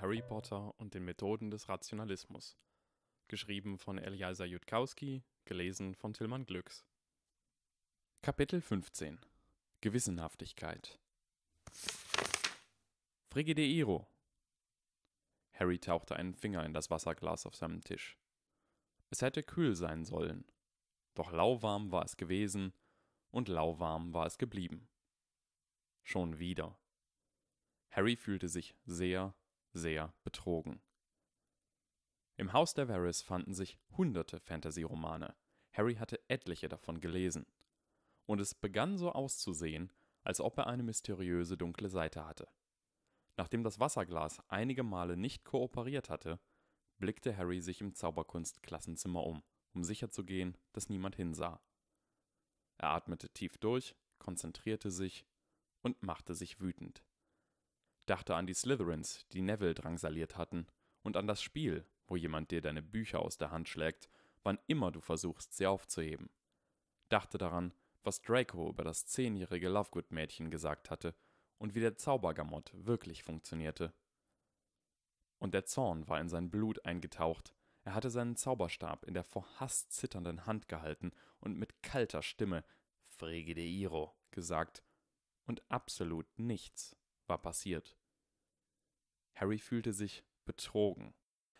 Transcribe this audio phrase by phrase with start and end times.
[0.00, 2.56] Harry Potter und den Methoden des Rationalismus.
[3.28, 6.84] Geschrieben von Eliasa Jutkowski, gelesen von Tillmann Glücks.
[8.22, 9.20] Kapitel 15
[9.80, 10.98] Gewissenhaftigkeit
[13.30, 14.06] Frigideiro
[15.52, 18.18] Harry tauchte einen Finger in das Wasserglas auf seinem Tisch.
[19.10, 20.44] Es hätte kühl sein sollen,
[21.14, 22.72] doch lauwarm war es gewesen
[23.30, 24.88] und lauwarm war es geblieben.
[26.02, 26.78] Schon wieder.
[27.90, 29.34] Harry fühlte sich sehr,
[29.76, 30.80] sehr betrogen.
[32.36, 35.34] Im Haus der Varys fanden sich hunderte Fantasy-Romane.
[35.72, 37.46] Harry hatte etliche davon gelesen.
[38.26, 42.48] Und es begann so auszusehen, als ob er eine mysteriöse dunkle Seite hatte.
[43.36, 46.40] Nachdem das Wasserglas einige Male nicht kooperiert hatte,
[46.98, 49.42] blickte Harry sich im Zauberkunstklassenzimmer um,
[49.74, 51.60] um sicherzugehen, dass niemand hinsah.
[52.78, 55.26] Er atmete tief durch, konzentrierte sich
[55.82, 57.04] und machte sich wütend.
[58.06, 60.66] Dachte an die Slytherins, die Neville drangsaliert hatten,
[61.02, 64.08] und an das Spiel, wo jemand dir deine Bücher aus der Hand schlägt,
[64.42, 66.30] wann immer du versuchst, sie aufzuheben.
[67.08, 71.14] Dachte daran, was Draco über das zehnjährige Lovegood-Mädchen gesagt hatte
[71.58, 73.92] und wie der Zaubergamott wirklich funktionierte.
[75.38, 79.46] Und der Zorn war in sein Blut eingetaucht, er hatte seinen Zauberstab in der vor
[79.60, 82.64] Hass zitternden Hand gehalten und mit kalter Stimme
[83.04, 84.82] Frigideiro gesagt,
[85.44, 86.96] und absolut nichts
[87.28, 87.96] war passiert.
[89.34, 91.14] Harry fühlte sich betrogen.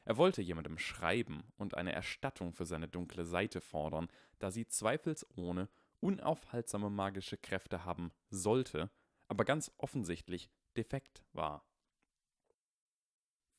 [0.05, 5.69] Er wollte jemandem schreiben und eine Erstattung für seine dunkle Seite fordern, da sie zweifelsohne
[6.00, 8.91] unaufhaltsame magische Kräfte haben sollte,
[9.28, 11.67] aber ganz offensichtlich defekt war.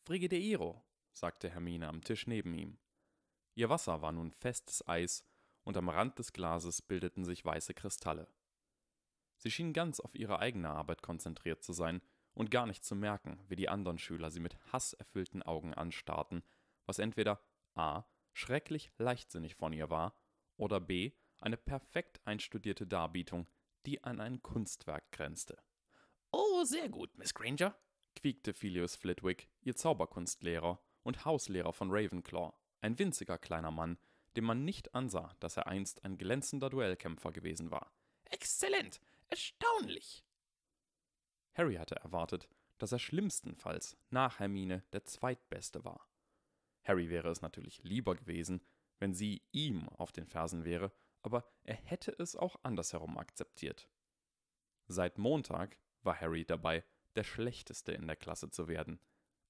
[0.05, 2.77] Frigideiro, sagte Hermine am Tisch neben ihm.
[3.55, 5.25] Ihr Wasser war nun festes Eis,
[5.63, 8.29] und am Rand des Glases bildeten sich weiße Kristalle.
[9.37, 12.01] Sie schien ganz auf ihre eigene Arbeit konzentriert zu sein
[12.33, 16.43] und gar nicht zu merken, wie die anderen Schüler sie mit hasserfüllten Augen anstarrten,
[16.85, 17.41] was entweder
[17.75, 18.03] a.
[18.33, 20.15] schrecklich leichtsinnig von ihr war
[20.57, 21.13] oder b.
[21.39, 23.47] eine perfekt einstudierte Darbietung,
[23.85, 25.57] die an ein Kunstwerk grenzte.
[26.31, 27.75] Oh, sehr gut, Miss Granger,
[28.15, 33.97] quiekte Philius Flitwick, ihr Zauberkunstlehrer und Hauslehrer von Ravenclaw, ein winziger kleiner Mann,
[34.35, 37.91] dem man nicht ansah, dass er einst ein glänzender Duellkämpfer gewesen war.
[38.25, 38.99] Exzellent!
[39.29, 40.23] Erstaunlich!
[41.53, 46.07] Harry hatte erwartet, dass er schlimmstenfalls nach Hermine der Zweitbeste war.
[46.83, 48.61] Harry wäre es natürlich lieber gewesen,
[48.99, 53.89] wenn sie ihm auf den Fersen wäre, aber er hätte es auch andersherum akzeptiert.
[54.87, 56.85] Seit Montag war Harry dabei,
[57.15, 58.99] der Schlechteste in der Klasse zu werden.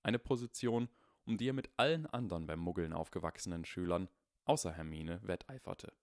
[0.01, 0.89] Eine Position,
[1.25, 4.09] um die er mit allen anderen beim Muggeln aufgewachsenen Schülern,
[4.45, 5.93] außer Hermine, wetteiferte.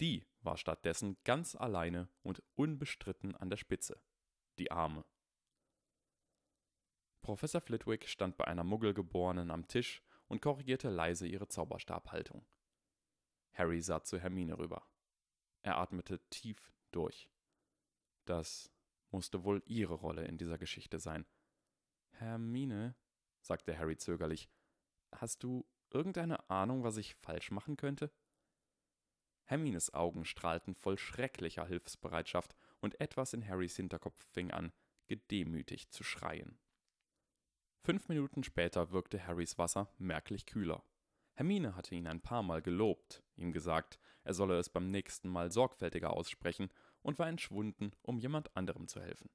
[0.00, 4.00] Die war stattdessen ganz alleine und unbestritten an der Spitze.
[4.58, 5.04] Die Arme.
[7.20, 12.46] Professor Flitwick stand bei einer Muggelgeborenen am Tisch und korrigierte leise ihre Zauberstabhaltung.
[13.52, 14.86] Harry sah zu Hermine rüber.
[15.62, 17.28] Er atmete tief durch.
[18.24, 18.70] Das
[19.10, 21.26] musste wohl ihre Rolle in dieser Geschichte sein.
[22.12, 22.94] Hermine,
[23.40, 24.48] sagte Harry zögerlich,
[25.12, 28.12] hast du irgendeine Ahnung, was ich falsch machen könnte?
[29.48, 34.72] Hermines Augen strahlten voll schrecklicher Hilfsbereitschaft, und etwas in Harrys Hinterkopf fing an,
[35.08, 36.58] gedemütigt zu schreien.
[37.82, 40.84] Fünf Minuten später wirkte Harrys Wasser merklich kühler.
[41.34, 45.50] Hermine hatte ihn ein paar Mal gelobt, ihm gesagt, er solle es beim nächsten Mal
[45.50, 46.68] sorgfältiger aussprechen
[47.00, 49.30] und war entschwunden, um jemand anderem zu helfen.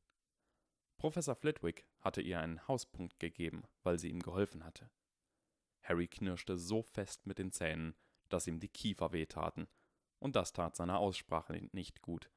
[0.97, 4.91] Professor Flitwick hatte ihr einen Hauspunkt gegeben, weil sie ihm geholfen hatte.
[5.81, 7.95] Harry knirschte so fest mit den Zähnen,
[8.29, 9.67] dass ihm die Kiefer wehtaten,
[10.23, 12.31] und das tat seiner Aussprache nicht gut.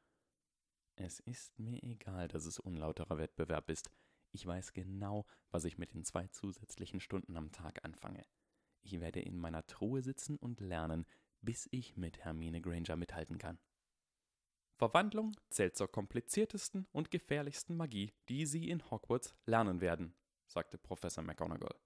[0.97, 3.91] Es ist mir egal, dass es unlauterer Wettbewerb ist.
[4.33, 8.27] Ich weiß genau, was ich mit den zwei zusätzlichen Stunden am Tag anfange.
[8.83, 11.07] Ich werde in meiner Truhe sitzen und lernen,
[11.43, 13.59] bis ich mit Hermine Granger mithalten kann.
[14.75, 20.13] Verwandlung zählt zur kompliziertesten und gefährlichsten Magie, die Sie in Hogwarts lernen werden,
[20.49, 21.79] sagte Professor McGonagall.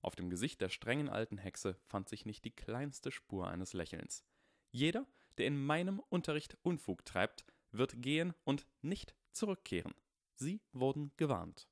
[0.00, 4.24] Auf dem Gesicht der strengen alten Hexe fand sich nicht die kleinste Spur eines Lächelns.
[4.70, 5.06] Jeder,
[5.38, 9.94] der in meinem Unterricht Unfug treibt, wird gehen und nicht zurückkehren.
[10.34, 11.68] Sie wurden gewarnt.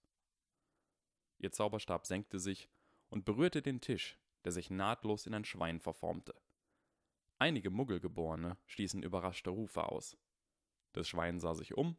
[1.39, 2.69] Ihr Zauberstab senkte sich
[3.09, 6.35] und berührte den Tisch, der sich nahtlos in ein Schwein verformte.
[7.39, 10.17] Einige Muggelgeborene stießen überraschte Rufe aus.
[10.93, 11.97] Das Schwein sah sich um,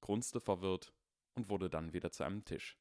[0.00, 0.92] grunzte verwirrt
[1.34, 2.78] und wurde dann wieder zu einem Tisch.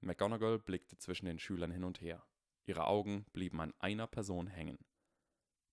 [0.00, 2.26] McGonagall blickte zwischen den Schülern hin und her.
[2.64, 4.84] Ihre Augen blieben an einer Person hängen.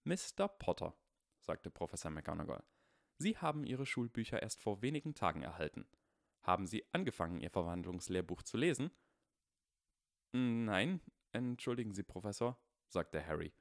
[0.10, 0.48] Mr.
[0.48, 0.96] Potter,
[1.40, 2.64] sagte Professor McGonagall,
[3.20, 5.88] Sie haben Ihre Schulbücher erst vor wenigen Tagen erhalten.
[6.42, 8.90] Haben Sie angefangen, Ihr Verwandlungslehrbuch zu lesen?
[10.32, 11.00] Nein,
[11.32, 13.54] entschuldigen Sie, Professor, sagte Harry.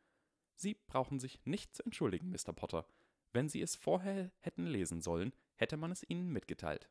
[0.54, 2.54] Sie brauchen sich nicht zu entschuldigen, Mr.
[2.54, 2.86] Potter.
[3.34, 6.88] Wenn Sie es vorher hätten lesen sollen, hätte man es Ihnen mitgeteilt.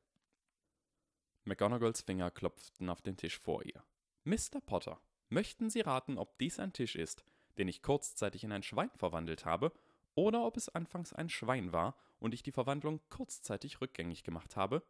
[1.45, 3.83] McGonagalls Finger klopften auf den Tisch vor ihr.
[4.24, 4.62] Mr.
[4.63, 7.25] Potter, möchten Sie raten, ob dies ein Tisch ist,
[7.57, 9.71] den ich kurzzeitig in ein Schwein verwandelt habe,
[10.15, 14.83] oder ob es anfangs ein Schwein war und ich die Verwandlung kurzzeitig rückgängig gemacht habe?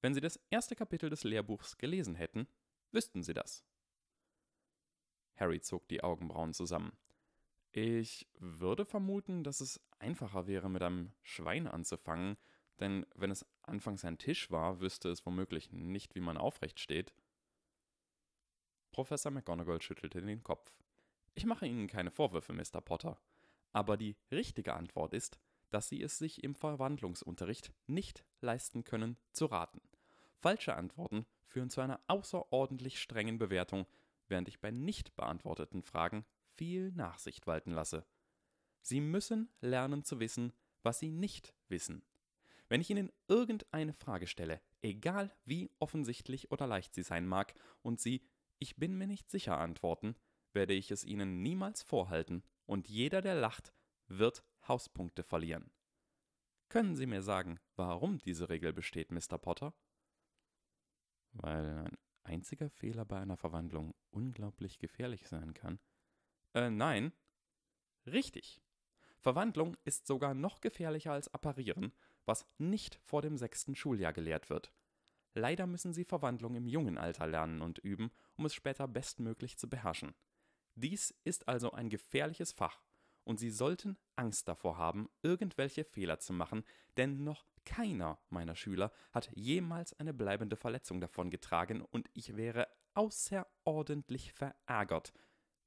[0.00, 2.48] Wenn Sie das erste Kapitel des Lehrbuchs gelesen hätten,
[2.90, 3.64] wüssten Sie das.
[5.36, 6.96] Harry zog die Augenbrauen zusammen.
[7.72, 12.36] Ich würde vermuten, dass es einfacher wäre, mit einem Schwein anzufangen,
[12.80, 17.14] denn wenn es anfangs ein Tisch war, wüsste es womöglich nicht, wie man aufrecht steht.
[18.92, 20.72] Professor McGonagall schüttelte den Kopf.
[21.34, 22.80] Ich mache Ihnen keine Vorwürfe, Mr.
[22.80, 23.18] Potter,
[23.72, 25.38] aber die richtige Antwort ist,
[25.70, 29.80] dass Sie es sich im Verwandlungsunterricht nicht leisten können, zu raten.
[30.38, 33.86] Falsche Antworten führen zu einer außerordentlich strengen Bewertung,
[34.28, 38.06] während ich bei nicht beantworteten Fragen viel Nachsicht walten lasse.
[38.80, 40.52] Sie müssen lernen zu wissen,
[40.82, 42.04] was Sie nicht wissen.
[42.68, 48.00] Wenn ich Ihnen irgendeine Frage stelle, egal wie offensichtlich oder leicht sie sein mag, und
[48.00, 48.22] Sie
[48.58, 50.14] ich bin mir nicht sicher antworten,
[50.54, 53.74] werde ich es Ihnen niemals vorhalten, und jeder, der lacht,
[54.06, 55.70] wird Hauspunkte verlieren.
[56.68, 59.38] Können Sie mir sagen, warum diese Regel besteht, Mr.
[59.38, 59.74] Potter?
[61.32, 65.78] Weil ein einziger Fehler bei einer Verwandlung unglaublich gefährlich sein kann.
[66.54, 67.12] Äh, nein.
[68.06, 68.60] Richtig.
[69.18, 71.92] Verwandlung ist sogar noch gefährlicher als Apparieren,
[72.24, 74.72] was nicht vor dem sechsten Schuljahr gelehrt wird.
[75.34, 79.68] Leider müssen sie Verwandlung im jungen Alter lernen und üben, um es später bestmöglich zu
[79.68, 80.14] beherrschen.
[80.74, 82.82] Dies ist also ein gefährliches Fach,
[83.24, 86.64] und Sie sollten Angst davor haben, irgendwelche Fehler zu machen,
[86.96, 92.68] denn noch keiner meiner Schüler hat jemals eine bleibende Verletzung davon getragen, und ich wäre
[92.94, 95.12] außerordentlich verärgert,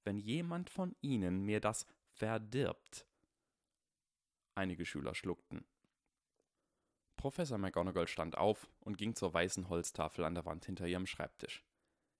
[0.03, 3.07] wenn jemand von Ihnen mir das verdirbt.
[4.55, 5.65] Einige Schüler schluckten.
[7.17, 11.65] Professor McGonagall stand auf und ging zur weißen Holztafel an der Wand hinter ihrem Schreibtisch.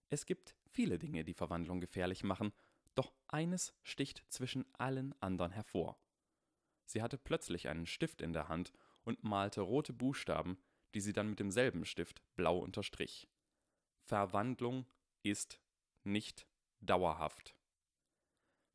[0.10, 2.52] Es gibt viele Dinge, die Verwandlung gefährlich machen,
[2.98, 6.00] doch eines sticht zwischen allen anderen hervor.
[6.86, 8.72] Sie hatte plötzlich einen Stift in der Hand
[9.04, 10.58] und malte rote Buchstaben,
[10.94, 13.28] die sie dann mit demselben Stift blau unterstrich.
[14.06, 14.86] Verwandlung
[15.22, 15.60] ist
[16.04, 16.48] nicht
[16.80, 17.56] dauerhaft.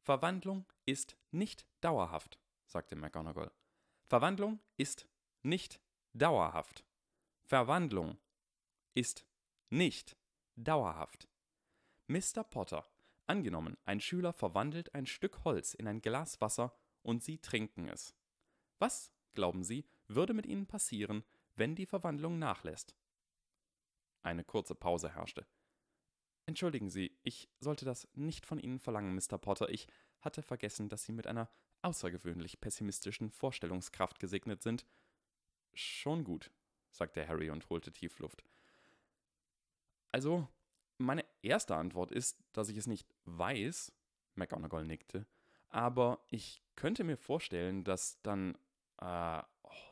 [0.02, 3.52] Verwandlung ist nicht dauerhaft, sagte McGonagall.
[4.04, 5.08] Verwandlung ist
[5.42, 5.80] nicht
[6.12, 6.84] dauerhaft.
[7.44, 8.18] Verwandlung
[8.94, 9.26] ist
[9.70, 10.16] nicht
[10.56, 11.28] dauerhaft.
[12.08, 12.44] Mr.
[12.44, 12.86] Potter,
[13.26, 18.14] angenommen, ein Schüler verwandelt ein Stück Holz in ein Glas Wasser und Sie trinken es.
[18.78, 21.24] Was, glauben Sie, würde mit Ihnen passieren,
[21.54, 22.96] wenn die Verwandlung nachlässt?
[24.22, 25.46] Eine kurze Pause herrschte.
[26.46, 29.38] Entschuldigen Sie, ich sollte das nicht von Ihnen verlangen, Mr.
[29.38, 29.68] Potter.
[29.68, 29.86] Ich
[30.20, 31.50] hatte vergessen, dass Sie mit einer
[31.82, 34.84] außergewöhnlich pessimistischen Vorstellungskraft gesegnet sind
[35.74, 36.50] Schon gut,
[36.90, 38.44] sagte Harry und holte Tiefluft.
[40.10, 40.46] Also,
[41.02, 43.92] meine erste Antwort ist, dass ich es nicht weiß,
[44.34, 45.26] McGonagall nickte,
[45.68, 48.56] aber ich könnte mir vorstellen, dass dann
[48.98, 49.42] äh,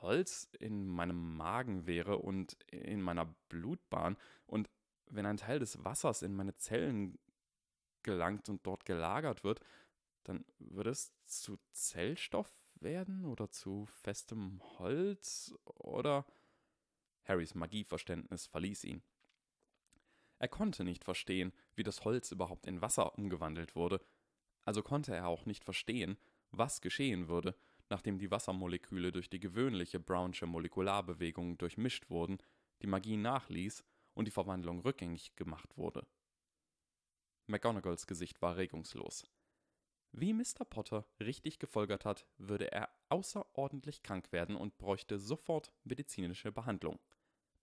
[0.00, 4.17] Holz in meinem Magen wäre und in meiner Blutbahn.
[4.47, 4.69] Und
[5.07, 7.19] wenn ein Teil des Wassers in meine Zellen
[8.02, 9.61] gelangt und dort gelagert wird,
[10.25, 16.26] dann würde es zu Zellstoff werden oder zu festem Holz oder
[17.25, 19.02] Harrys Magieverständnis verließ ihn.
[20.40, 24.00] Er konnte nicht verstehen, wie das Holz überhaupt in Wasser umgewandelt wurde,
[24.64, 26.16] also konnte er auch nicht verstehen,
[26.50, 27.54] was geschehen würde,
[27.90, 32.38] nachdem die Wassermoleküle durch die gewöhnliche Brownsche Molekularbewegung durchmischt wurden,
[32.80, 36.06] die Magie nachließ und die Verwandlung rückgängig gemacht wurde.
[37.47, 39.25] McGonagalls Gesicht war regungslos.
[40.12, 40.64] Wie Mr.
[40.68, 46.99] Potter richtig gefolgert hat, würde er außerordentlich krank werden und bräuchte sofort medizinische Behandlung.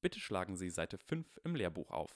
[0.01, 2.15] Bitte schlagen Sie Seite 5 im Lehrbuch auf.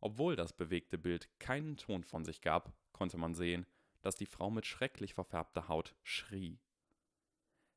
[0.00, 3.66] Obwohl das bewegte Bild keinen Ton von sich gab, konnte man sehen,
[4.02, 6.60] dass die Frau mit schrecklich verfärbter Haut schrie.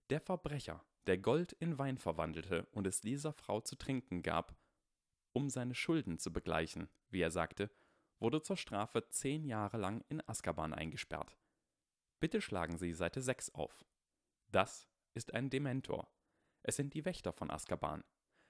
[0.10, 4.56] Der Verbrecher, der Gold in Wein verwandelte und es dieser Frau zu trinken gab,
[5.34, 7.72] um seine Schulden zu begleichen, wie er sagte,
[8.20, 11.38] wurde zur Strafe zehn Jahre lang in Azkaban eingesperrt.
[12.20, 13.84] Bitte schlagen Sie Seite 6 auf.
[14.50, 16.08] Das ist ein Dementor.
[16.62, 18.04] Es sind die Wächter von Azkaban.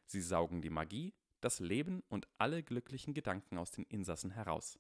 [0.06, 4.80] Sie saugen die Magie, das Leben und alle glücklichen Gedanken aus den Insassen heraus.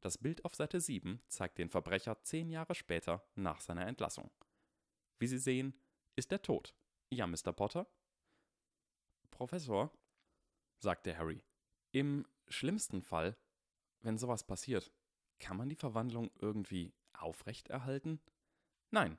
[0.00, 4.30] Das Bild auf Seite 7 zeigt den Verbrecher zehn Jahre später nach seiner Entlassung.
[5.18, 5.74] Wie Sie sehen,
[6.16, 6.74] ist er tot.
[7.10, 7.52] Ja, Mr.
[7.52, 7.86] Potter?
[9.30, 9.92] Professor,
[10.78, 11.44] sagte Harry,
[11.92, 13.36] im schlimmsten Fall
[14.02, 14.90] wenn sowas passiert,
[15.38, 18.20] kann man die Verwandlung irgendwie aufrechterhalten?
[18.90, 19.18] Nein,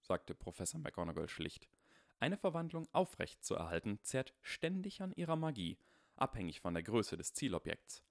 [0.00, 1.68] sagte Professor McGonagall schlicht.
[2.18, 5.78] Eine Verwandlung aufrecht zu erhalten, zehrt ständig an ihrer Magie,
[6.16, 8.02] abhängig von der Größe des Zielobjekts.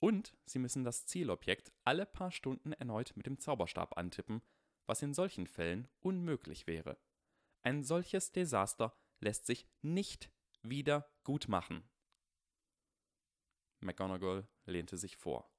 [0.00, 4.42] Und Sie müssen das Zielobjekt alle paar Stunden erneut mit dem Zauberstab antippen,
[4.86, 6.98] was in solchen Fällen unmöglich wäre.
[7.62, 10.30] Ein solches Desaster lässt sich nicht
[10.62, 11.88] wieder gut machen.
[13.80, 15.50] McGonagall lehnte sich vor.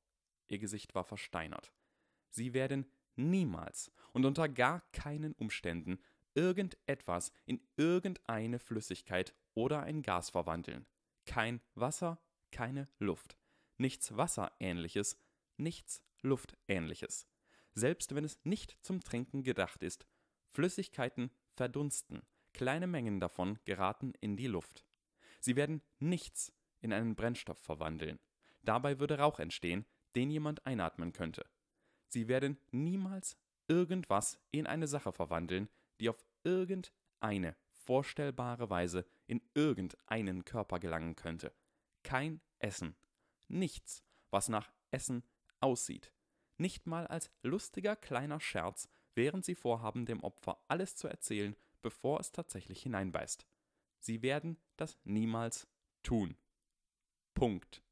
[0.48, 1.74] Ihr Gesicht war versteinert.
[2.30, 6.00] Sie werden niemals und unter gar keinen Umständen
[6.36, 10.86] irgendetwas in irgendeine Flüssigkeit oder ein Gas verwandeln.
[11.26, 13.38] Kein Wasser, keine Luft.
[13.78, 15.18] Nichts Wasserähnliches,
[15.58, 17.28] nichts Luftähnliches.
[17.74, 20.06] Selbst wenn es nicht zum Trinken gedacht ist.
[20.52, 22.22] Flüssigkeiten verdunsten,
[22.54, 24.86] kleine Mengen davon geraten in die Luft.
[25.40, 28.20] Sie werden nichts in einen Brennstoff verwandeln.
[28.62, 31.46] Dabei würde Rauch entstehen, den jemand einatmen könnte.
[32.08, 33.38] Sie werden niemals
[33.68, 41.54] irgendwas in eine Sache verwandeln, die auf irgendeine vorstellbare Weise in irgendeinen Körper gelangen könnte.
[42.04, 42.96] Kein Essen.
[43.48, 45.24] Nichts, was nach Essen
[45.60, 46.12] aussieht.
[46.58, 52.20] Nicht mal als lustiger kleiner Scherz, während sie vorhaben, dem Opfer alles zu erzählen, bevor
[52.20, 53.46] es tatsächlich hineinbeißt.
[54.00, 55.68] Sie werden das niemals
[56.04, 56.38] tun.
[57.34, 57.84] Punkt.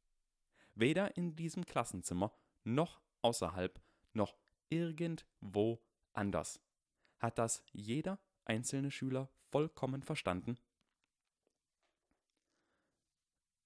[0.75, 2.33] Weder in diesem Klassenzimmer
[2.63, 3.81] noch außerhalb
[4.13, 4.37] noch
[4.69, 5.83] irgendwo
[6.13, 6.59] anders.
[7.23, 10.59] Hat das jeder einzelne Schüler vollkommen verstanden?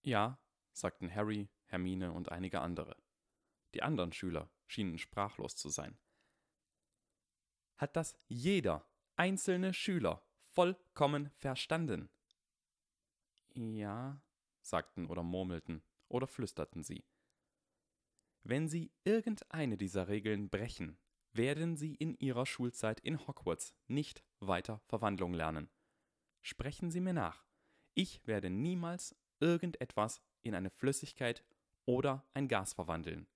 [0.03, 0.39] Ja,
[0.73, 2.95] sagten Harry, Hermine und einige andere.
[3.73, 5.97] Die anderen Schüler schienen sprachlos zu sein.
[7.77, 12.11] Hat das jeder einzelne Schüler vollkommen verstanden?
[13.55, 14.21] Ja,
[14.61, 17.03] sagten oder murmelten oder flüsterten sie.
[18.43, 20.99] Wenn Sie irgendeine dieser Regeln brechen,
[21.33, 25.69] werden Sie in Ihrer Schulzeit in Hogwarts nicht weiter Verwandlung lernen.
[26.41, 27.45] Sprechen Sie mir nach.
[27.93, 31.43] Ich werde niemals irgendetwas in eine Flüssigkeit
[31.85, 33.27] oder ein Gas verwandeln.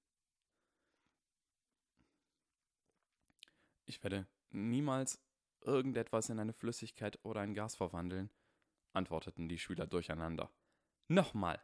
[3.86, 5.22] Ich werde niemals
[5.62, 8.30] irgendetwas in eine Flüssigkeit oder ein Gas verwandeln,
[8.94, 10.52] antworteten die Schüler durcheinander.
[11.08, 11.62] Nochmal.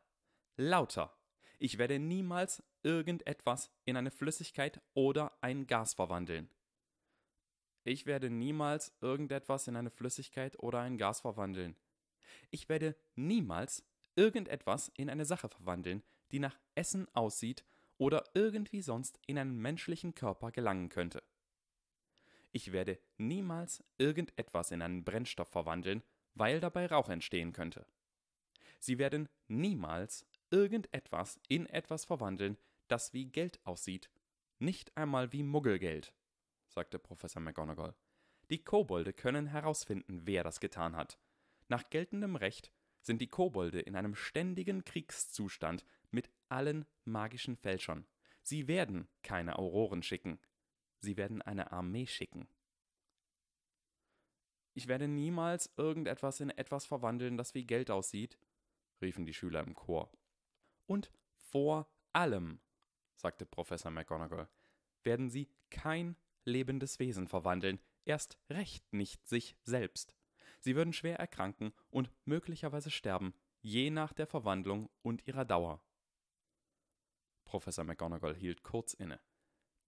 [0.56, 1.17] Lauter.
[1.60, 6.50] Ich werde niemals irgendetwas in eine Flüssigkeit oder ein Gas verwandeln.
[7.84, 11.76] Ich werde niemals irgendetwas in eine Flüssigkeit oder ein Gas verwandeln.
[12.52, 13.84] Ich werde niemals
[14.16, 17.64] irgendetwas in eine Sache verwandeln, die nach Essen aussieht
[17.98, 21.24] oder irgendwie sonst in einen menschlichen Körper gelangen könnte.
[22.52, 26.04] Ich werde niemals irgendetwas in einen Brennstoff verwandeln,
[26.36, 27.86] weil dabei Rauch entstehen könnte.
[28.80, 34.10] Sie werden niemals irgendetwas in etwas verwandeln, das wie Geld aussieht,
[34.60, 36.14] nicht einmal wie Muggelgeld,
[36.68, 37.96] sagte Professor McGonagall.
[38.50, 41.20] Die Kobolde können herausfinden, wer das getan hat.
[41.68, 48.08] Nach geltendem Recht sind die Kobolde in einem ständigen Kriegszustand mit allen magischen Fälschern.
[48.42, 50.40] Sie werden keine Auroren schicken.
[51.00, 52.48] Sie werden eine Armee schicken.
[54.74, 58.38] Ich werde niemals irgendetwas in etwas verwandeln, das wie Geld aussieht,
[59.02, 60.12] riefen die Schüler im Chor.
[60.88, 62.60] Und vor allem,
[63.16, 64.50] sagte Professor McGonagall,
[65.04, 70.16] werden sie kein lebendes Wesen verwandeln, erst recht nicht sich selbst.
[70.60, 75.84] Sie würden schwer erkranken und möglicherweise sterben, je nach der Verwandlung und ihrer Dauer.
[77.46, 79.20] Professor McGonagall hielt kurz inne.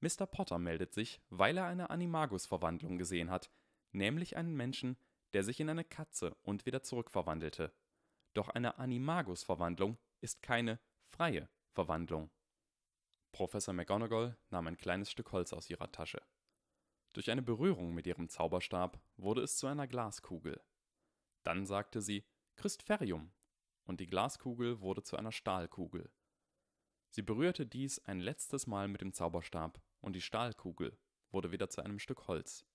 [0.01, 0.25] Mr.
[0.27, 3.51] Potter meldet sich, weil er eine Animagus-Verwandlung gesehen hat,
[3.91, 4.97] nämlich einen Menschen,
[5.33, 7.73] der sich in eine Katze und wieder zurückverwandelte.
[8.33, 10.79] Doch eine Animagus-Verwandlung ist keine
[11.19, 12.31] freie Verwandlung.
[13.33, 16.21] Professor McGonagall nahm ein kleines Stück Holz aus ihrer Tasche.
[17.11, 20.63] Durch eine Berührung mit ihrem Zauberstab wurde es zu einer Glaskugel.
[21.43, 22.23] Dann sagte sie
[22.55, 23.33] Christferium,
[23.83, 26.09] und die Glaskugel wurde zu einer Stahlkugel.
[27.09, 30.97] Sie berührte dies ein letztes Mal mit dem Zauberstab, und die Stahlkugel
[31.31, 32.65] wurde wieder zu einem Stück Holz.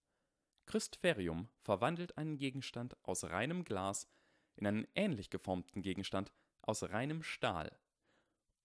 [0.66, 4.06] Christferium verwandelt einen Gegenstand aus reinem Glas
[4.54, 7.80] in einen ähnlich geformten Gegenstand aus reinem Stahl.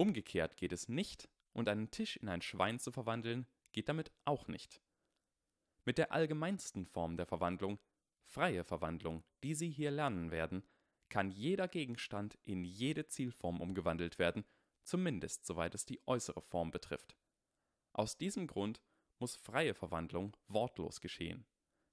[0.02, 4.48] Umgekehrt geht es nicht, und einen Tisch in ein Schwein zu verwandeln, geht damit auch
[4.48, 4.82] nicht.
[5.84, 7.80] Mit der allgemeinsten Form der Verwandlung,
[8.24, 10.64] freie Verwandlung, die Sie hier lernen werden,
[11.10, 14.46] kann jeder Gegenstand in jede Zielform umgewandelt werden,
[14.84, 17.18] zumindest soweit es die äußere Form betrifft.
[17.92, 18.82] Aus diesem Grund
[19.18, 21.46] muss freie Verwandlung wortlos geschehen.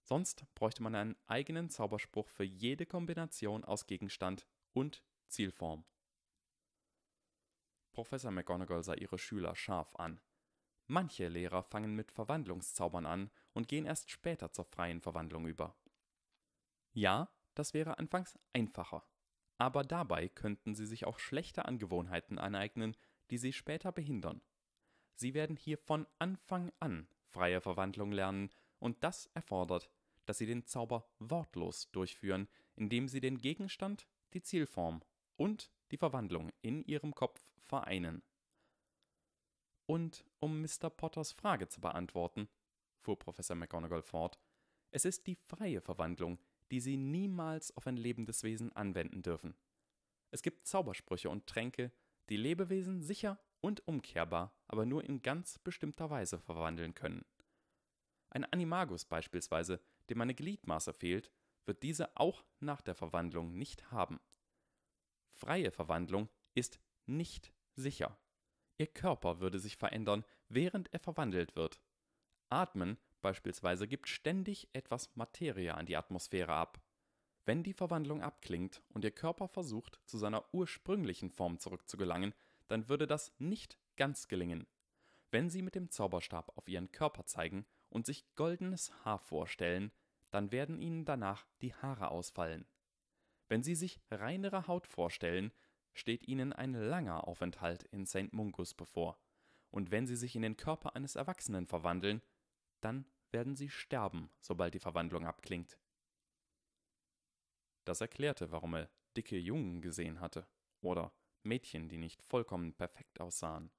[0.02, 5.84] Sonst bräuchte man einen eigenen Zauberspruch für jede Kombination aus Gegenstand und Zielform.
[7.96, 10.20] Professor McGonagall sah ihre Schüler scharf an.
[10.86, 15.74] Manche Lehrer fangen mit Verwandlungszaubern an und gehen erst später zur freien Verwandlung über.
[16.92, 19.02] Ja, das wäre anfangs einfacher,
[19.56, 22.98] aber dabei könnten sie sich auch schlechte Angewohnheiten aneignen,
[23.30, 24.42] die sie später behindern.
[25.14, 29.90] Sie werden hier von Anfang an freie Verwandlung lernen, und das erfordert,
[30.26, 35.02] dass sie den Zauber wortlos durchführen, indem sie den Gegenstand, die Zielform
[35.36, 38.22] und die Verwandlung in ihrem Kopf vereinen.
[39.86, 40.90] Und um Mr.
[40.90, 42.48] Potters Frage zu beantworten,
[42.98, 44.38] fuhr Professor McGonagall fort,
[44.90, 46.38] es ist die freie Verwandlung,
[46.70, 49.54] die Sie niemals auf ein lebendes Wesen anwenden dürfen.
[50.30, 51.92] Es gibt Zaubersprüche und Tränke,
[52.28, 57.24] die Lebewesen sicher und umkehrbar, aber nur in ganz bestimmter Weise verwandeln können.
[58.30, 61.30] Ein Animagus beispielsweise, dem eine Gliedmaße fehlt,
[61.64, 64.20] wird diese auch nach der Verwandlung nicht haben.
[65.36, 68.18] Freie Verwandlung ist nicht sicher.
[68.78, 71.78] Ihr Körper würde sich verändern, während er verwandelt wird.
[72.48, 76.80] Atmen beispielsweise gibt ständig etwas Materie an die Atmosphäre ab.
[77.44, 82.34] Wenn die Verwandlung abklingt und Ihr Körper versucht, zu seiner ursprünglichen Form zurückzugelangen,
[82.68, 84.66] dann würde das nicht ganz gelingen.
[85.30, 89.92] Wenn Sie mit dem Zauberstab auf Ihren Körper zeigen und sich goldenes Haar vorstellen,
[90.30, 92.66] dann werden Ihnen danach die Haare ausfallen.
[93.48, 95.52] Wenn Sie sich reinere Haut vorstellen,
[95.94, 98.32] steht Ihnen ein langer Aufenthalt in St.
[98.32, 99.18] Mungus bevor.
[99.70, 102.22] Und wenn Sie sich in den Körper eines Erwachsenen verwandeln,
[102.80, 105.78] dann werden Sie sterben, sobald die Verwandlung abklingt.
[107.84, 110.46] Das erklärte, warum er dicke Jungen gesehen hatte.
[110.80, 111.12] Oder
[111.42, 113.70] Mädchen, die nicht vollkommen perfekt aussahen.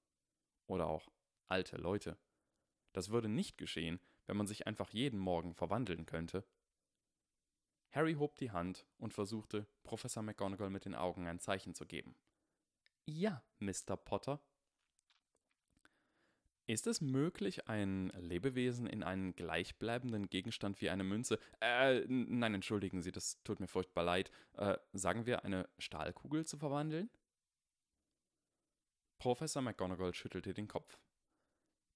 [0.65, 1.09] Oder auch
[1.47, 2.17] alte Leute.
[2.93, 6.45] Das würde nicht geschehen, wenn man sich einfach jeden Morgen verwandeln könnte.
[7.97, 12.15] Harry hob die Hand und versuchte, Professor McGonagall mit den Augen ein Zeichen zu geben.
[13.05, 13.97] Ja, Mr.
[13.97, 14.39] Potter.
[16.67, 23.01] Ist es möglich, ein Lebewesen in einen gleichbleibenden Gegenstand wie eine Münze, äh, nein, entschuldigen
[23.01, 27.09] Sie, das tut mir furchtbar leid, äh, sagen wir, eine Stahlkugel zu verwandeln?
[29.17, 30.99] Professor McGonagall schüttelte den Kopf.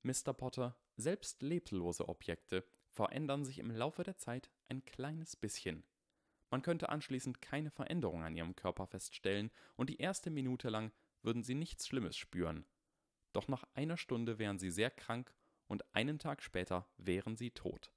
[0.02, 0.34] Mr.
[0.34, 5.84] Potter, selbst leblose Objekte verändern sich im Laufe der Zeit ein kleines bisschen.
[6.52, 10.92] Man könnte anschließend keine Veränderung an ihrem Körper feststellen und die erste Minute lang
[11.24, 12.66] würden sie nichts Schlimmes spüren,
[13.34, 15.34] doch nach einer Stunde wären sie sehr krank
[15.68, 17.94] und einen Tag später wären sie tot.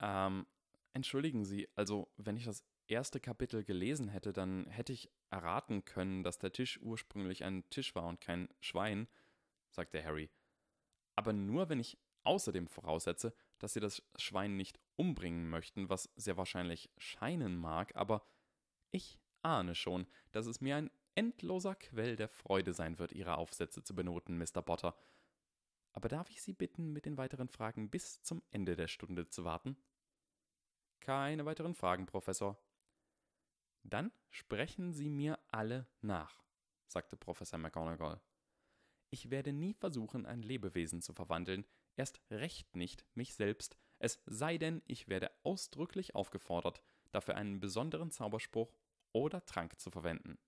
[0.00, 0.46] Ähm,
[0.92, 6.22] entschuldigen Sie, also wenn ich das erste Kapitel gelesen hätte, dann hätte ich erraten können,
[6.22, 9.08] dass der Tisch ursprünglich ein Tisch war und kein Schwein,
[9.70, 10.30] sagte Harry.
[11.16, 16.36] Aber nur wenn ich außerdem voraussetze, dass sie das Schwein nicht umbringen möchten, was sehr
[16.36, 18.26] wahrscheinlich scheinen mag, aber
[18.90, 23.82] ich ahne schon, dass es mir ein endloser Quell der Freude sein wird, Ihre Aufsätze
[23.82, 24.62] zu benoten, Mr.
[24.62, 24.96] Potter.
[25.92, 29.44] Aber darf ich Sie bitten, mit den weiteren Fragen bis zum Ende der Stunde zu
[29.44, 29.76] warten?
[31.00, 32.58] Keine weiteren Fragen, Professor.
[33.84, 36.42] Dann sprechen Sie mir alle nach,
[36.86, 38.20] sagte Professor McGonagall.
[39.10, 41.64] Ich werde nie versuchen, ein Lebewesen zu verwandeln,
[41.96, 48.10] erst recht nicht mich selbst, es sei denn, ich werde ausdrücklich aufgefordert, dafür einen besonderen
[48.10, 48.72] Zauberspruch
[49.12, 50.38] oder Trank zu verwenden.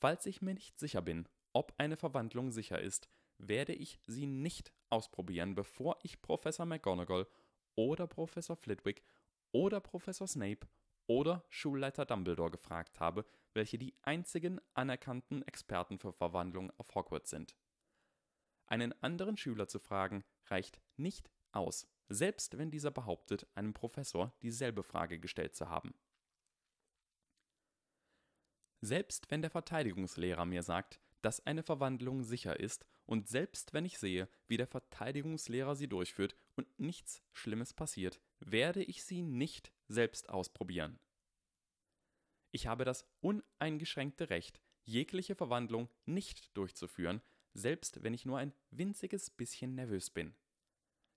[0.00, 4.72] Falls ich mir nicht sicher bin, ob eine Verwandlung sicher ist, werde ich sie nicht
[4.88, 7.26] ausprobieren, bevor ich Professor McGonagall
[7.74, 9.02] oder Professor Flitwick
[9.52, 10.66] oder Professor Snape
[11.06, 17.56] oder Schulleiter Dumbledore gefragt habe, welche die einzigen anerkannten Experten für Verwandlung auf Hogwarts sind.
[18.70, 24.84] Einen anderen Schüler zu fragen, reicht nicht aus, selbst wenn dieser behauptet, einem Professor dieselbe
[24.84, 25.92] Frage gestellt zu haben.
[28.80, 33.98] Selbst wenn der Verteidigungslehrer mir sagt, dass eine Verwandlung sicher ist, und selbst wenn ich
[33.98, 40.28] sehe, wie der Verteidigungslehrer sie durchführt und nichts Schlimmes passiert, werde ich sie nicht selbst
[40.28, 41.00] ausprobieren.
[42.52, 47.20] Ich habe das uneingeschränkte Recht, jegliche Verwandlung nicht durchzuführen,
[47.54, 50.34] selbst wenn ich nur ein winziges bisschen nervös bin.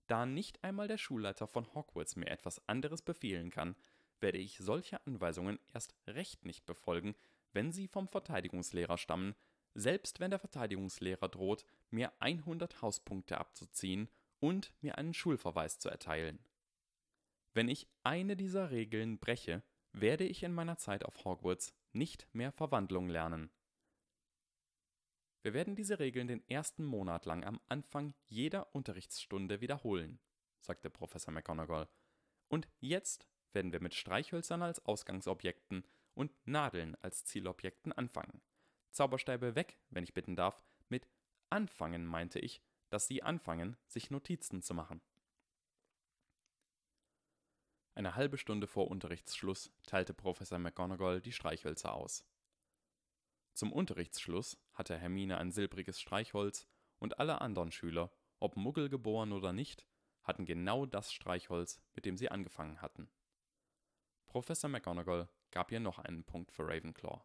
[0.08, 3.76] Da nicht einmal der Schulleiter von Hogwarts mir etwas anderes befehlen kann,
[4.20, 7.16] werde ich solche Anweisungen erst recht nicht befolgen,
[7.52, 9.36] wenn sie vom Verteidigungslehrer stammen,
[9.76, 16.40] selbst wenn der Verteidigungslehrer droht, mir 100 Hauspunkte abzuziehen und mir einen Schulverweis zu erteilen.
[17.54, 22.52] Wenn ich eine dieser Regeln breche, werde ich in meiner Zeit auf Hogwarts nicht mehr
[22.52, 23.52] Verwandlung lernen.
[25.44, 30.20] Wir werden diese Regeln den ersten Monat lang am Anfang jeder Unterrichtsstunde wiederholen,
[30.62, 31.90] sagte Professor McGonagall.
[32.48, 38.42] Und jetzt werden wir mit Streichhölzern als Ausgangsobjekten und Nadeln als Zielobjekten anfangen.
[38.92, 40.64] Zauberstäbe weg, wenn ich bitten darf.
[40.88, 41.10] Mit
[41.50, 45.02] anfangen meinte ich, dass sie anfangen, sich Notizen zu machen.
[47.96, 52.26] Eine halbe Stunde vor Unterrichtsschluss teilte Professor McGonagall die Streichhölzer aus.
[53.54, 56.68] Zum Unterrichtsschluss hatte Hermine ein silbriges Streichholz
[57.00, 59.86] und alle anderen Schüler, ob Muggel geboren oder nicht,
[60.24, 63.10] hatten genau das Streichholz, mit dem sie angefangen hatten.
[64.26, 67.22] Professor McGonagall gab ihr noch einen Punkt für Ravenclaw.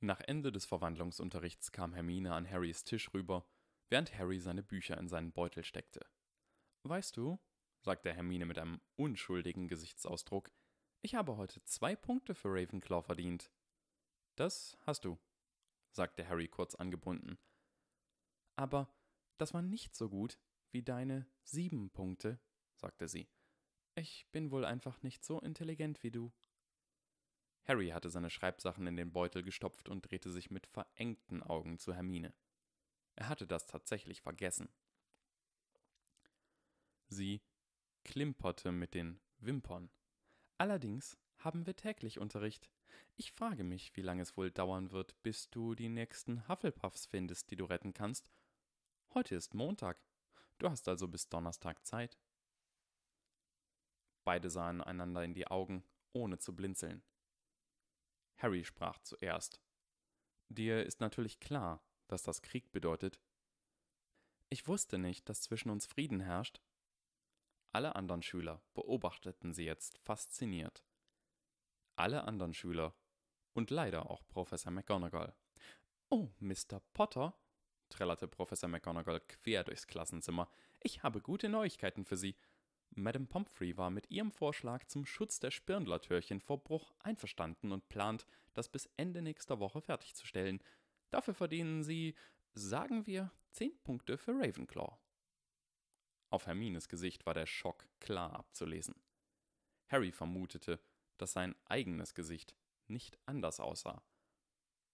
[0.00, 3.46] Nach Ende des Verwandlungsunterrichts kam Hermine an Harrys Tisch rüber,
[3.88, 6.04] während Harry seine Bücher in seinen Beutel steckte.
[6.82, 7.38] Weißt du,
[7.82, 10.50] sagte Hermine mit einem unschuldigen Gesichtsausdruck,
[11.02, 13.52] ich habe heute zwei Punkte für Ravenclaw verdient.
[14.34, 15.18] Das hast du,
[15.92, 17.38] sagte Harry kurz angebunden.
[18.56, 18.92] Aber
[19.38, 20.38] das war nicht so gut
[20.70, 22.40] wie deine sieben Punkte,
[22.76, 23.28] sagte sie.
[23.94, 26.32] Ich bin wohl einfach nicht so intelligent wie du.
[27.64, 31.94] Harry hatte seine Schreibsachen in den Beutel gestopft und drehte sich mit verengten Augen zu
[31.94, 32.34] Hermine.
[33.14, 34.68] Er hatte das tatsächlich vergessen.
[37.06, 37.42] Sie
[38.04, 39.90] klimperte mit den Wimpern.
[40.58, 42.70] Allerdings haben wir täglich Unterricht.
[43.16, 47.50] Ich frage mich, wie lange es wohl dauern wird, bis du die nächsten Hufflepuffs findest,
[47.50, 48.30] die du retten kannst.
[49.14, 49.98] Heute ist Montag.
[50.58, 52.18] Du hast also bis Donnerstag Zeit.
[54.24, 57.02] Beide sahen einander in die Augen, ohne zu blinzeln.
[58.38, 59.60] Harry sprach zuerst.
[60.48, 63.20] Dir ist natürlich klar, dass das Krieg bedeutet.
[64.48, 66.60] Ich wusste nicht, dass zwischen uns Frieden herrscht.
[67.72, 70.84] Alle anderen Schüler beobachteten sie jetzt fasziniert.
[71.96, 72.94] Alle anderen Schüler
[73.52, 75.34] und leider auch Professor McGonagall.
[76.08, 76.80] Oh, Mr.
[76.92, 77.34] Potter,
[77.88, 80.48] trällerte Professor McGonagall quer durchs Klassenzimmer,
[80.80, 82.36] ich habe gute Neuigkeiten für Sie.
[82.90, 88.26] Madame Pomfrey war mit ihrem Vorschlag zum Schutz der Spirndlertürchen vor Bruch einverstanden und plant,
[88.52, 90.62] das bis Ende nächster Woche fertigzustellen.
[91.10, 92.14] Dafür verdienen Sie,
[92.52, 94.98] sagen wir, zehn Punkte für Ravenclaw.
[96.30, 98.94] Auf Hermines Gesicht war der Schock klar abzulesen.
[99.88, 100.80] Harry vermutete,
[101.18, 102.54] dass sein eigenes Gesicht
[102.86, 104.02] nicht anders aussah.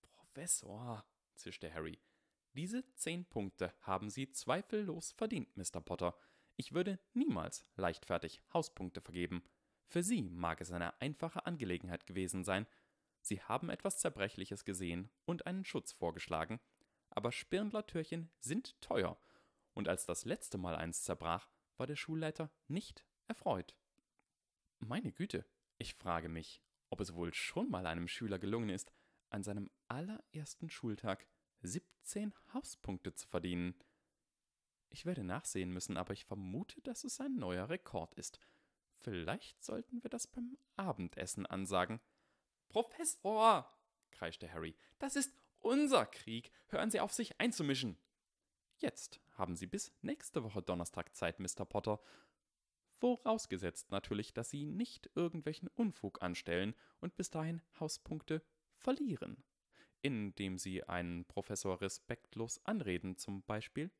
[0.02, 1.04] Professor,
[1.34, 1.98] zischte Harry,
[2.54, 5.80] diese zehn Punkte haben Sie zweifellos verdient, Mr.
[5.80, 6.18] Potter.
[6.56, 9.44] Ich würde niemals leichtfertig Hauspunkte vergeben.
[9.86, 12.66] Für Sie mag es eine einfache Angelegenheit gewesen sein.
[13.20, 16.60] Sie haben etwas Zerbrechliches gesehen und einen Schutz vorgeschlagen.
[17.10, 19.18] Aber Spirndler-Türchen sind teuer.
[19.74, 23.76] Und als das letzte Mal eins zerbrach, war der Schulleiter nicht erfreut.
[24.80, 25.44] Meine Güte,
[25.78, 26.60] ich frage mich,
[26.90, 28.92] ob es wohl schon mal einem Schüler gelungen ist,
[29.30, 31.26] an seinem allerersten Schultag
[31.62, 33.74] 17 Hauspunkte zu verdienen.
[34.90, 38.40] Ich werde nachsehen müssen, aber ich vermute, dass es ein neuer Rekord ist.
[39.00, 42.00] Vielleicht sollten wir das beim Abendessen ansagen.
[42.68, 43.72] Professor!
[44.10, 44.74] kreischte Harry.
[44.98, 46.50] Das ist unser Krieg.
[46.68, 47.98] Hören Sie auf, sich einzumischen.
[48.78, 51.64] Jetzt haben Sie bis nächste Woche Donnerstag Zeit, Mr.
[51.64, 52.00] Potter.
[52.98, 58.42] Vorausgesetzt natürlich, dass Sie nicht irgendwelchen Unfug anstellen und bis dahin Hauspunkte
[58.74, 59.44] verlieren.
[60.02, 63.90] Indem Sie einen Professor respektlos anreden, zum Beispiel.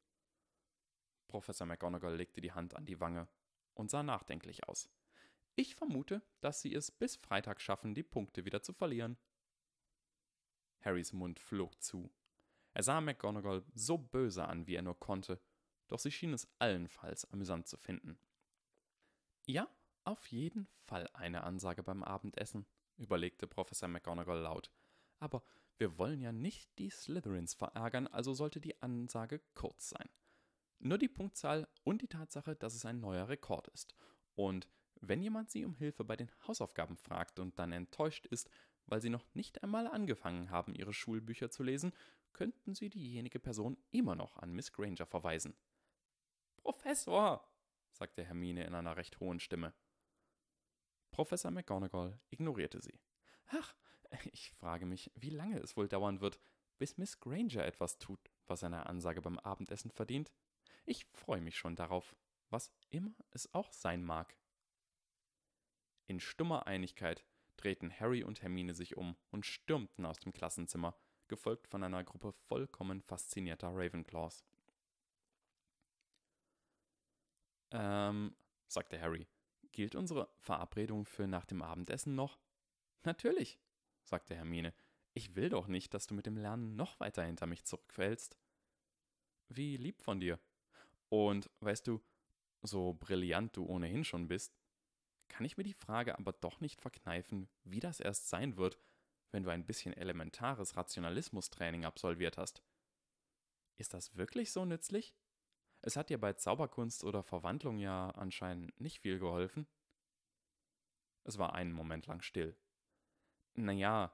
[1.29, 3.29] Professor McGonagall legte die Hand an die Wange
[3.75, 4.91] und sah nachdenklich aus.
[5.55, 9.17] Ich vermute, dass Sie es bis Freitag schaffen, die Punkte wieder zu verlieren.
[10.81, 12.11] Harrys Mund flog zu.
[12.75, 15.41] Er sah McGonagall so böse an, wie er nur konnte,
[15.89, 18.19] doch sie schien es allenfalls amüsant zu finden.
[19.51, 19.67] Ja,
[20.05, 22.67] auf jeden Fall eine Ansage beim Abendessen,
[22.99, 24.71] überlegte Professor McGonagall laut.
[25.21, 25.43] Aber
[25.79, 30.11] wir wollen ja nicht die Slytherins verärgern, also sollte die Ansage kurz sein.
[30.81, 33.95] Nur die Punktzahl und die Tatsache, dass es ein neuer Rekord ist.
[34.35, 34.69] Und
[35.01, 38.51] wenn jemand Sie um Hilfe bei den Hausaufgaben fragt und dann enttäuscht ist,
[38.85, 41.95] weil Sie noch nicht einmal angefangen haben, Ihre Schulbücher zu lesen,
[42.35, 45.57] könnten Sie diejenige Person immer noch an Miss Granger verweisen.
[46.59, 47.49] Professor,
[47.99, 49.75] sagte Hermine in einer recht hohen Stimme.
[51.11, 53.01] Professor McGonagall ignorierte sie.
[53.49, 53.75] Ach,
[54.33, 56.39] ich frage mich, wie lange es wohl dauern wird,
[56.79, 60.33] bis Miss Granger etwas tut, was eine Ansage beim Abendessen verdient.
[60.87, 62.15] Ich freue mich schon darauf,
[62.51, 64.37] was immer es auch sein mag.
[66.07, 67.25] In stummer Einigkeit
[67.57, 72.33] drehten Harry und Hermine sich um und stürmten aus dem Klassenzimmer, gefolgt von einer Gruppe
[72.33, 74.45] vollkommen faszinierter Ravenclaws.
[77.71, 78.35] Ähm,
[78.67, 79.27] sagte Harry,
[79.73, 82.39] gilt unsere Verabredung für nach dem Abendessen noch?
[83.05, 83.59] Natürlich,
[84.05, 84.75] sagte Hermine.
[85.15, 88.37] Ich will doch nicht, dass du mit dem Lernen noch weiter hinter mich zurückfällst.
[89.49, 90.39] Wie lieb von dir,
[91.09, 92.03] und weißt du,
[92.63, 94.59] so brillant du ohnehin schon bist,
[95.29, 98.79] kann ich mir die Frage aber doch nicht verkneifen, wie das erst sein wird,
[99.31, 102.63] wenn du ein bisschen elementares Rationalismustraining absolviert hast.
[103.77, 105.15] Ist das wirklich so nützlich?
[105.83, 109.67] Es hat dir bei Zauberkunst oder Verwandlung ja anscheinend nicht viel geholfen.
[111.25, 112.57] Es war einen Moment lang still.
[113.55, 114.13] Naja,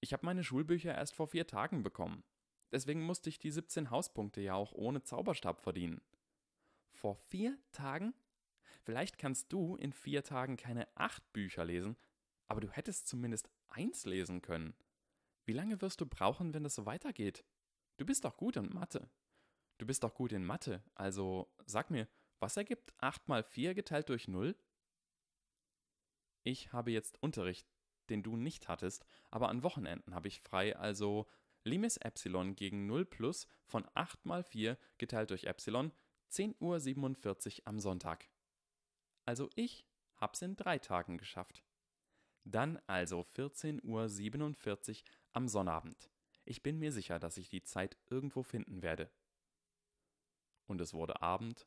[0.00, 2.22] ich habe meine Schulbücher erst vor vier Tagen bekommen.
[2.72, 6.00] Deswegen musste ich die 17 Hauspunkte ja auch ohne Zauberstab verdienen.
[6.92, 8.14] Vor vier Tagen?
[8.82, 11.96] Vielleicht kannst du in vier Tagen keine acht Bücher lesen,
[12.46, 14.74] aber du hättest zumindest eins lesen können.
[15.44, 17.44] Wie lange wirst du brauchen, wenn es so weitergeht?
[17.96, 19.08] Du bist doch gut in Mathe.
[19.84, 24.08] Du bist doch gut in Mathe, also sag mir, was ergibt 8 mal 4 geteilt
[24.08, 24.56] durch 0?
[26.42, 27.68] Ich habe jetzt Unterricht,
[28.08, 31.26] den du nicht hattest, aber an Wochenenden habe ich frei, also
[31.64, 35.92] Limes Epsilon gegen 0 plus von 8 mal 4 geteilt durch Epsilon
[36.32, 38.30] 10.47 Uhr am Sonntag.
[39.26, 41.62] Also ich hab's in drei Tagen geschafft.
[42.44, 46.10] Dann also 14.47 Uhr am Sonnabend.
[46.46, 49.10] Ich bin mir sicher, dass ich die Zeit irgendwo finden werde.
[50.66, 51.66] Und es wurde Abend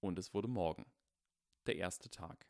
[0.00, 0.84] und es wurde Morgen.
[1.66, 2.49] Der erste Tag.